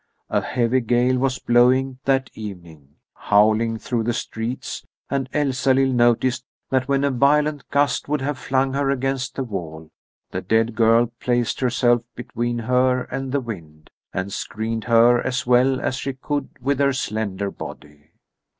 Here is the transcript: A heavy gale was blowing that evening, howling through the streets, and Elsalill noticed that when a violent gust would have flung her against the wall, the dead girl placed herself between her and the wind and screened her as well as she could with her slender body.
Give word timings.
A 0.31 0.41
heavy 0.41 0.79
gale 0.81 1.19
was 1.19 1.37
blowing 1.37 1.99
that 2.05 2.31
evening, 2.33 2.95
howling 3.13 3.77
through 3.77 4.01
the 4.01 4.15
streets, 4.15 4.83
and 5.11 5.29
Elsalill 5.31 5.93
noticed 5.93 6.43
that 6.71 6.87
when 6.87 7.03
a 7.03 7.11
violent 7.11 7.69
gust 7.69 8.09
would 8.09 8.21
have 8.21 8.39
flung 8.39 8.73
her 8.73 8.89
against 8.89 9.35
the 9.35 9.43
wall, 9.43 9.91
the 10.31 10.41
dead 10.41 10.73
girl 10.73 11.11
placed 11.19 11.59
herself 11.59 12.01
between 12.15 12.57
her 12.57 13.03
and 13.11 13.31
the 13.31 13.41
wind 13.41 13.91
and 14.11 14.33
screened 14.33 14.85
her 14.85 15.21
as 15.23 15.45
well 15.45 15.79
as 15.79 15.97
she 15.97 16.13
could 16.13 16.49
with 16.59 16.79
her 16.79 16.93
slender 16.93 17.51
body. 17.51 18.09